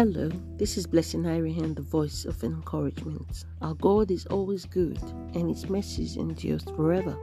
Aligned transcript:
Hello, 0.00 0.30
this 0.56 0.78
is 0.78 0.86
Blessing 0.86 1.24
Irihan, 1.24 1.76
the 1.76 1.82
voice 1.82 2.24
of 2.24 2.42
encouragement. 2.42 3.44
Our 3.60 3.74
God 3.74 4.10
is 4.10 4.24
always 4.24 4.64
good, 4.64 4.98
and 5.34 5.50
His 5.50 5.68
mercies 5.68 6.16
endures 6.16 6.62
forever. 6.74 7.18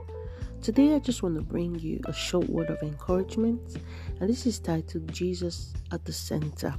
Today, 0.62 0.94
I 0.94 1.00
just 1.00 1.24
want 1.24 1.34
to 1.34 1.42
bring 1.42 1.76
you 1.80 2.00
a 2.04 2.12
short 2.12 2.48
word 2.48 2.70
of 2.70 2.80
encouragement, 2.84 3.78
and 4.20 4.30
this 4.30 4.46
is 4.46 4.60
titled 4.60 5.12
Jesus 5.12 5.74
at 5.90 6.04
the 6.04 6.12
Center. 6.12 6.72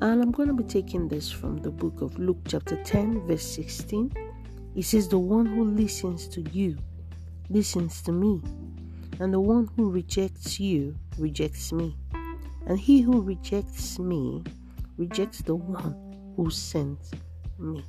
And 0.00 0.20
I'm 0.20 0.32
going 0.32 0.48
to 0.48 0.54
be 0.54 0.64
taking 0.64 1.06
this 1.06 1.30
from 1.30 1.58
the 1.58 1.70
book 1.70 2.00
of 2.00 2.18
Luke, 2.18 2.40
chapter 2.48 2.74
10, 2.82 3.24
verse 3.24 3.46
16. 3.46 4.12
It 4.74 4.82
says, 4.82 5.06
The 5.06 5.16
one 5.16 5.46
who 5.46 5.62
listens 5.62 6.26
to 6.26 6.40
you 6.50 6.76
listens 7.50 8.02
to 8.02 8.10
me, 8.10 8.42
and 9.20 9.32
the 9.32 9.38
one 9.38 9.68
who 9.76 9.92
rejects 9.92 10.58
you 10.58 10.96
rejects 11.18 11.72
me. 11.72 11.96
And 12.66 12.80
he 12.80 13.00
who 13.00 13.20
rejects 13.20 14.00
me 14.00 14.42
rejects 14.96 15.42
the 15.42 15.54
one 15.54 15.96
who 16.36 16.50
sent 16.50 16.98
me. 17.58 17.84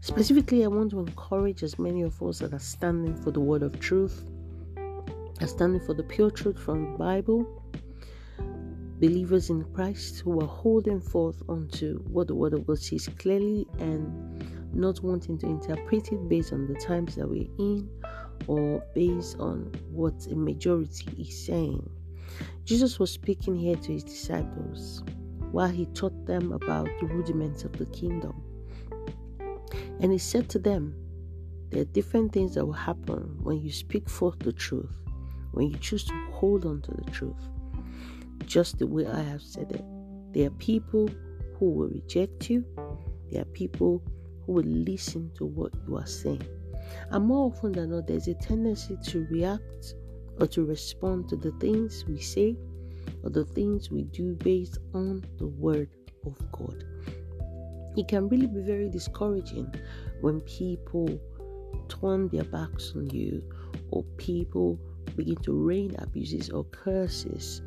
Specifically, 0.00 0.64
I 0.64 0.68
want 0.68 0.90
to 0.92 1.00
encourage 1.00 1.62
as 1.62 1.78
many 1.78 2.02
of 2.02 2.22
us 2.22 2.38
that 2.38 2.54
are 2.54 2.58
standing 2.58 3.14
for 3.14 3.30
the 3.30 3.40
word 3.40 3.62
of 3.62 3.78
truth, 3.80 4.24
are 4.76 5.46
standing 5.46 5.80
for 5.80 5.94
the 5.94 6.02
pure 6.02 6.30
truth 6.30 6.58
from 6.58 6.92
the 6.92 6.98
Bible, 6.98 7.46
believers 8.98 9.50
in 9.50 9.64
Christ 9.74 10.20
who 10.20 10.40
are 10.40 10.46
holding 10.46 11.00
forth 11.00 11.42
onto 11.48 11.98
what 12.04 12.28
the 12.28 12.34
word 12.34 12.54
of 12.54 12.66
God 12.66 12.78
says 12.78 13.08
clearly 13.18 13.66
and 13.78 14.74
not 14.74 15.02
wanting 15.02 15.38
to 15.38 15.46
interpret 15.46 16.12
it 16.12 16.28
based 16.28 16.52
on 16.52 16.66
the 16.66 16.74
times 16.74 17.16
that 17.16 17.28
we're 17.28 17.48
in 17.58 17.88
or 18.46 18.82
based 18.94 19.38
on 19.38 19.72
what 19.90 20.14
a 20.30 20.34
majority 20.34 21.10
is 21.18 21.46
saying. 21.46 21.88
Jesus 22.64 22.98
was 22.98 23.10
speaking 23.10 23.56
here 23.56 23.76
to 23.76 23.92
his 23.92 24.04
disciples 24.04 25.02
while 25.52 25.68
he 25.68 25.86
taught 25.86 26.26
them 26.26 26.52
about 26.52 26.88
the 27.00 27.06
rudiments 27.06 27.64
of 27.64 27.72
the 27.72 27.86
kingdom. 27.86 28.42
And 30.00 30.12
he 30.12 30.18
said 30.18 30.48
to 30.50 30.58
them, 30.58 30.94
There 31.70 31.82
are 31.82 31.86
different 31.86 32.32
things 32.32 32.54
that 32.54 32.64
will 32.64 32.72
happen 32.72 33.36
when 33.42 33.60
you 33.60 33.70
speak 33.70 34.08
forth 34.08 34.38
the 34.40 34.52
truth, 34.52 34.94
when 35.52 35.70
you 35.70 35.76
choose 35.78 36.04
to 36.04 36.14
hold 36.32 36.64
on 36.64 36.80
to 36.82 36.90
the 36.92 37.10
truth, 37.10 37.48
just 38.46 38.78
the 38.78 38.86
way 38.86 39.06
I 39.06 39.22
have 39.22 39.42
said 39.42 39.72
it. 39.72 39.84
There 40.32 40.46
are 40.46 40.56
people 40.58 41.08
who 41.58 41.70
will 41.70 41.88
reject 41.88 42.48
you, 42.48 42.64
there 43.30 43.42
are 43.42 43.52
people 43.52 44.02
who 44.46 44.52
will 44.52 44.64
listen 44.64 45.30
to 45.36 45.44
what 45.44 45.72
you 45.86 45.96
are 45.96 46.06
saying. 46.06 46.46
And 47.10 47.26
more 47.26 47.52
often 47.52 47.72
than 47.72 47.90
not, 47.90 48.06
there's 48.06 48.28
a 48.28 48.34
tendency 48.34 48.96
to 49.04 49.26
react 49.30 49.94
or 50.40 50.46
to 50.48 50.64
respond 50.64 51.28
to 51.28 51.36
the 51.36 51.52
things 51.52 52.04
we 52.06 52.18
say 52.20 52.56
or 53.22 53.30
the 53.30 53.44
things 53.44 53.90
we 53.90 54.04
do 54.04 54.34
based 54.36 54.78
on 54.94 55.24
the 55.38 55.46
Word 55.46 55.88
of 56.26 56.36
God. 56.52 56.84
It 57.96 58.08
can 58.08 58.28
really 58.28 58.46
be 58.46 58.60
very 58.60 58.88
discouraging 58.88 59.74
when 60.20 60.40
people 60.42 61.20
turn 61.88 62.28
their 62.28 62.44
backs 62.44 62.92
on 62.94 63.10
you 63.10 63.42
or 63.90 64.04
people 64.16 64.78
begin 65.16 65.36
to 65.36 65.52
rain 65.52 65.94
abuses 65.98 66.50
or 66.50 66.64
curses 66.64 67.62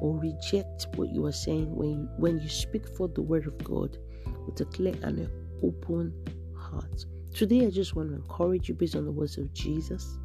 or 0.00 0.18
reject 0.18 0.86
what 0.96 1.10
you 1.10 1.24
are 1.26 1.32
saying 1.32 1.74
when 1.74 1.90
you, 1.90 2.08
when 2.16 2.40
you 2.40 2.48
speak 2.48 2.88
for 2.96 3.08
the 3.08 3.22
word 3.22 3.46
of 3.46 3.62
God 3.64 3.98
with 4.46 4.60
a 4.60 4.64
clear 4.66 4.94
and 5.02 5.18
an 5.18 5.30
open 5.62 6.12
heart. 6.56 7.04
Today 7.34 7.66
I 7.66 7.70
just 7.70 7.94
want 7.94 8.10
to 8.10 8.16
encourage 8.16 8.68
you 8.68 8.74
based 8.74 8.96
on 8.96 9.04
the 9.04 9.12
words 9.12 9.36
of 9.36 9.52
Jesus 9.52 10.18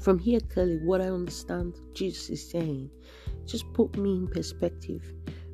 from 0.00 0.18
here, 0.18 0.40
clearly, 0.40 0.78
what 0.78 1.02
I 1.02 1.08
understand 1.08 1.74
Jesus 1.92 2.30
is 2.30 2.50
saying, 2.50 2.90
just 3.46 3.72
put 3.72 3.96
me 3.96 4.16
in 4.16 4.28
perspective, 4.28 5.12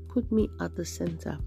put 0.08 0.30
me 0.30 0.48
at 0.60 0.74
the 0.76 0.84
center. 0.84 1.38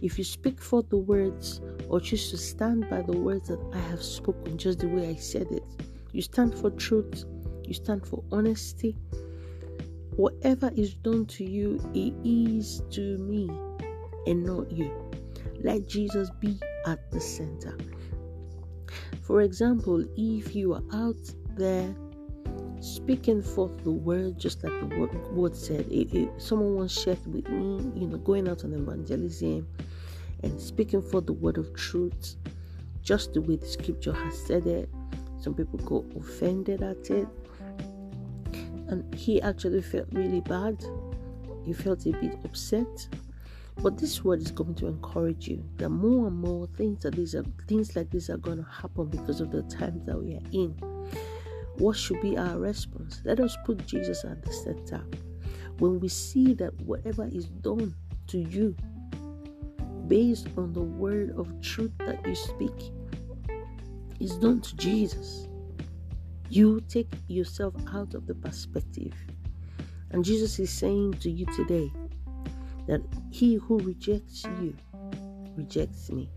If 0.00 0.18
you 0.18 0.24
speak 0.24 0.60
for 0.60 0.82
the 0.82 0.96
words 0.96 1.60
or 1.88 2.00
choose 2.00 2.30
to 2.30 2.36
stand 2.36 2.88
by 2.90 3.02
the 3.02 3.16
words 3.16 3.48
that 3.48 3.60
I 3.72 3.78
have 3.78 4.02
spoken 4.02 4.58
just 4.58 4.80
the 4.80 4.88
way 4.88 5.08
I 5.08 5.14
said 5.14 5.48
it, 5.50 5.64
you 6.12 6.22
stand 6.22 6.54
for 6.54 6.70
truth, 6.70 7.24
you 7.64 7.74
stand 7.74 8.06
for 8.06 8.22
honesty. 8.32 8.96
Whatever 10.16 10.70
is 10.76 10.94
done 10.94 11.26
to 11.26 11.44
you, 11.44 11.80
it 11.94 12.14
is 12.24 12.82
to 12.90 13.18
me 13.18 13.48
and 14.26 14.44
not 14.44 14.70
you. 14.70 14.92
Let 15.62 15.88
Jesus 15.88 16.30
be 16.40 16.58
at 16.86 17.10
the 17.10 17.20
center. 17.20 17.76
For 19.22 19.42
example, 19.42 20.04
if 20.16 20.54
you 20.54 20.74
are 20.74 20.82
out 20.92 21.16
there 21.56 21.94
speaking 22.82 23.40
forth 23.40 23.84
the 23.84 23.90
word, 23.92 24.38
just 24.38 24.64
like 24.64 24.72
the 24.80 24.96
word, 24.98 25.14
word 25.32 25.56
said. 25.56 25.86
It, 25.90 26.12
it, 26.12 26.30
someone 26.36 26.74
once 26.74 27.00
shared 27.00 27.24
with 27.32 27.48
me, 27.48 27.92
you 27.94 28.08
know, 28.08 28.18
going 28.18 28.48
out 28.48 28.64
on 28.64 28.72
evangelism 28.72 29.68
and 30.42 30.60
speaking 30.60 31.00
forth 31.00 31.26
the 31.26 31.32
word 31.32 31.58
of 31.58 31.72
truth, 31.74 32.34
just 33.02 33.34
the 33.34 33.40
way 33.40 33.56
the 33.56 33.66
scripture 33.66 34.12
has 34.12 34.36
said 34.46 34.66
it. 34.66 34.90
Some 35.38 35.54
people 35.54 35.78
got 35.78 36.04
offended 36.20 36.82
at 36.82 37.08
it, 37.10 37.28
and 38.88 39.14
he 39.14 39.40
actually 39.42 39.82
felt 39.82 40.08
really 40.12 40.40
bad. 40.40 40.84
He 41.64 41.72
felt 41.72 42.04
a 42.06 42.12
bit 42.12 42.36
upset. 42.44 43.08
But 43.76 43.96
this 43.96 44.22
word 44.22 44.40
is 44.40 44.50
going 44.50 44.74
to 44.76 44.86
encourage 44.86 45.48
you 45.48 45.64
that 45.78 45.88
more 45.88 46.26
and 46.26 46.36
more 46.36 46.66
things 46.76 47.02
that 47.04 47.14
these 47.14 47.34
are 47.34 47.44
things 47.66 47.96
like 47.96 48.10
this 48.10 48.28
are 48.28 48.36
going 48.36 48.58
to 48.58 48.70
happen 48.70 49.06
because 49.06 49.40
of 49.40 49.50
the 49.50 49.62
times 49.62 50.04
that 50.04 50.18
we 50.18 50.34
are 50.34 50.42
in 50.52 50.76
what 51.78 51.96
should 51.96 52.20
be 52.20 52.36
our 52.36 52.58
response? 52.58 53.22
Let 53.24 53.40
us 53.40 53.56
put 53.64 53.86
Jesus 53.86 54.24
at 54.24 54.44
the 54.44 54.52
center. 54.52 55.04
When 55.78 55.98
we 56.00 56.08
see 56.08 56.54
that 56.54 56.74
whatever 56.82 57.26
is 57.26 57.46
done 57.46 57.94
to 58.28 58.38
you 58.38 58.76
based 60.06 60.48
on 60.56 60.72
the 60.72 60.82
word 60.82 61.30
of 61.36 61.48
truth 61.60 61.92
that 61.98 62.26
you 62.26 62.34
speak 62.34 62.92
is 64.20 64.36
done 64.36 64.60
to 64.60 64.76
Jesus, 64.76 65.48
you 66.50 66.82
take 66.88 67.08
yourself 67.28 67.74
out 67.94 68.14
of 68.14 68.26
the 68.26 68.34
perspective. 68.34 69.14
And 70.10 70.24
Jesus 70.24 70.58
is 70.58 70.70
saying 70.70 71.14
to 71.14 71.30
you 71.30 71.46
today 71.56 71.90
that 72.86 73.00
he 73.30 73.54
who 73.54 73.78
rejects 73.78 74.44
you 74.60 74.76
rejects 75.56 76.10
me, 76.10 76.30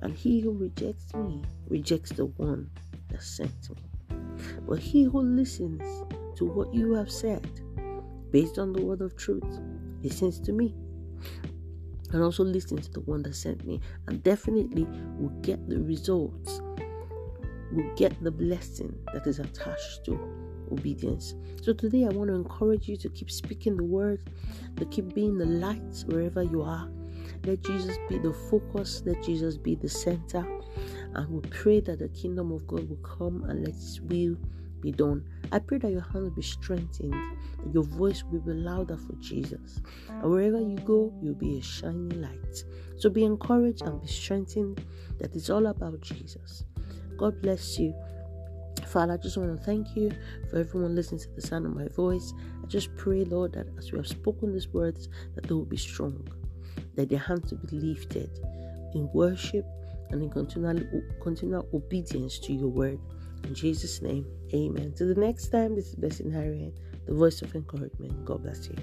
and 0.00 0.14
he 0.14 0.40
who 0.40 0.52
rejects 0.52 1.12
me 1.14 1.42
rejects 1.68 2.10
the 2.10 2.26
one 2.26 2.70
that 3.08 3.22
sent 3.22 3.70
me. 3.70 3.89
But 4.66 4.78
he 4.78 5.04
who 5.04 5.20
listens 5.20 5.82
to 6.36 6.44
what 6.44 6.72
you 6.72 6.94
have 6.94 7.10
said, 7.10 7.46
based 8.30 8.58
on 8.58 8.72
the 8.72 8.82
word 8.82 9.00
of 9.00 9.16
truth, 9.16 9.60
listens 10.02 10.40
to 10.40 10.52
me. 10.52 10.74
And 12.12 12.22
also 12.22 12.42
listens 12.42 12.88
to 12.88 12.94
the 12.94 13.00
one 13.00 13.22
that 13.22 13.34
sent 13.36 13.64
me, 13.64 13.80
and 14.08 14.22
definitely 14.22 14.84
will 15.18 15.34
get 15.42 15.68
the 15.68 15.80
results, 15.80 16.60
will 17.72 17.94
get 17.94 18.20
the 18.22 18.30
blessing 18.30 18.92
that 19.12 19.26
is 19.26 19.38
attached 19.38 20.04
to 20.06 20.18
obedience. 20.72 21.34
So 21.62 21.72
today 21.72 22.04
I 22.04 22.08
want 22.08 22.28
to 22.28 22.34
encourage 22.34 22.88
you 22.88 22.96
to 22.96 23.08
keep 23.10 23.30
speaking 23.30 23.76
the 23.76 23.84
word, 23.84 24.20
to 24.76 24.84
keep 24.86 25.14
being 25.14 25.38
the 25.38 25.46
light 25.46 26.04
wherever 26.06 26.42
you 26.42 26.62
are. 26.62 26.88
Let 27.44 27.62
Jesus 27.62 27.96
be 28.08 28.18
the 28.18 28.32
focus, 28.32 29.02
let 29.06 29.22
Jesus 29.22 29.56
be 29.56 29.74
the 29.74 29.88
center. 29.88 30.46
And 31.14 31.28
we 31.28 31.40
pray 31.50 31.80
that 31.80 31.98
the 31.98 32.08
kingdom 32.08 32.52
of 32.52 32.66
God 32.66 32.88
will 32.88 32.96
come 32.96 33.44
and 33.48 33.64
let 33.64 33.74
His 33.74 34.00
will 34.00 34.36
be 34.80 34.92
done. 34.92 35.24
I 35.52 35.58
pray 35.58 35.78
that 35.78 35.90
your 35.90 36.00
hand 36.00 36.24
will 36.24 36.30
be 36.30 36.42
strengthened, 36.42 37.12
that 37.58 37.74
your 37.74 37.82
voice 37.82 38.24
will 38.24 38.40
be 38.40 38.52
louder 38.52 38.96
for 38.96 39.14
Jesus. 39.20 39.80
And 40.08 40.30
wherever 40.30 40.60
you 40.60 40.76
go, 40.78 41.12
you'll 41.22 41.34
be 41.34 41.58
a 41.58 41.62
shining 41.62 42.20
light. 42.20 42.64
So 42.96 43.10
be 43.10 43.24
encouraged 43.24 43.82
and 43.82 44.00
be 44.00 44.06
strengthened 44.06 44.84
that 45.18 45.34
it's 45.34 45.50
all 45.50 45.66
about 45.66 46.00
Jesus. 46.00 46.64
God 47.16 47.40
bless 47.42 47.78
you. 47.78 47.94
Father, 48.86 49.12
I 49.12 49.16
just 49.18 49.36
want 49.36 49.56
to 49.56 49.64
thank 49.64 49.94
you 49.94 50.10
for 50.50 50.58
everyone 50.58 50.94
listening 50.96 51.20
to 51.20 51.30
the 51.34 51.42
sound 51.42 51.66
of 51.66 51.76
my 51.76 51.88
voice. 51.88 52.32
I 52.62 52.66
just 52.66 52.94
pray, 52.96 53.24
Lord, 53.24 53.52
that 53.52 53.66
as 53.78 53.92
we 53.92 53.98
have 53.98 54.06
spoken 54.06 54.52
these 54.52 54.68
words, 54.68 55.08
that 55.34 55.44
they 55.44 55.54
will 55.54 55.64
be 55.64 55.76
strong, 55.76 56.26
that 56.96 57.08
their 57.08 57.18
hands 57.18 57.52
will 57.52 57.66
be 57.68 57.76
lifted 57.76 58.30
in 58.94 59.08
worship 59.12 59.64
and 60.10 60.22
in 60.22 60.30
continual, 60.30 60.80
continual 61.22 61.68
obedience 61.72 62.38
to 62.40 62.52
your 62.52 62.68
word. 62.68 62.98
In 63.44 63.54
Jesus' 63.54 64.02
name, 64.02 64.26
amen. 64.54 64.92
Till 64.96 65.08
the 65.08 65.20
next 65.20 65.48
time, 65.48 65.74
this 65.74 65.88
is 65.88 65.94
Blessing 65.94 66.30
Harriet, 66.30 66.74
the 67.06 67.14
voice 67.14 67.42
of 67.42 67.54
encouragement. 67.54 68.24
God 68.24 68.42
bless 68.42 68.68
you. 68.68 68.76